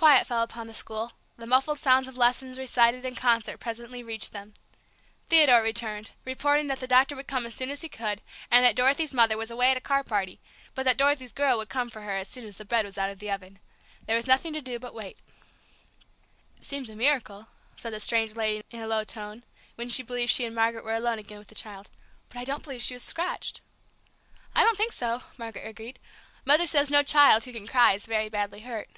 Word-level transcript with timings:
Quiet 0.00 0.26
fell 0.26 0.40
upon 0.42 0.66
the 0.66 0.72
school; 0.72 1.12
the 1.36 1.46
muffled 1.46 1.78
sound 1.78 2.08
of 2.08 2.16
lessons 2.16 2.56
recited 2.58 3.04
in 3.04 3.14
concert 3.14 3.58
presently 3.58 4.02
reached 4.02 4.32
them. 4.32 4.54
Theodore 5.28 5.60
returned, 5.60 6.12
reporting 6.24 6.68
that 6.68 6.80
the 6.80 6.86
doctor 6.86 7.14
would 7.16 7.26
come 7.26 7.44
as 7.44 7.54
soon 7.54 7.68
as 7.68 7.82
he 7.82 7.90
could 7.90 8.22
and 8.50 8.64
that 8.64 8.74
Dorothy's 8.74 9.12
mother 9.12 9.36
was 9.36 9.50
away 9.50 9.70
at 9.72 9.76
a 9.76 9.80
card 9.82 10.06
party, 10.06 10.40
but 10.74 10.84
that 10.84 10.96
Dorothy's 10.96 11.34
"girl" 11.34 11.58
would 11.58 11.68
come 11.68 11.90
for 11.90 12.00
her 12.00 12.12
as 12.16 12.28
soon 12.28 12.46
as 12.46 12.56
the 12.56 12.64
bread 12.64 12.86
was 12.86 12.96
out 12.96 13.10
of 13.10 13.18
the 13.18 13.30
oven. 13.30 13.58
There 14.06 14.16
was 14.16 14.26
nothing 14.26 14.54
to 14.54 14.62
do 14.62 14.78
but 14.78 14.94
wait. 14.94 15.18
"It 16.56 16.64
seems 16.64 16.88
a 16.88 16.96
miracle," 16.96 17.48
said 17.76 17.92
the 17.92 18.00
strange 18.00 18.34
lady, 18.34 18.64
in 18.70 18.80
a 18.80 18.86
low 18.86 19.04
tone, 19.04 19.44
when 19.74 19.90
she 19.90 20.46
and 20.46 20.54
Margaret 20.54 20.82
were 20.84 20.94
alone 20.94 21.18
again 21.18 21.38
with 21.38 21.48
the 21.48 21.54
child. 21.54 21.90
"But 22.30 22.38
I 22.38 22.44
don't 22.44 22.62
believe 22.62 22.80
she 22.80 22.94
was 22.94 23.02
scratched!" 23.02 23.60
"I 24.54 24.62
don't 24.64 24.78
think 24.78 24.92
so," 24.92 25.24
Margaret 25.36 25.68
agreed. 25.68 25.98
"Mother 26.46 26.66
says 26.66 26.90
no 26.90 27.02
child 27.02 27.44
who 27.44 27.52
can 27.52 27.66
cry 27.66 27.92
is 27.92 28.06
very 28.06 28.30
badly 28.30 28.60
hurt." 28.60 28.88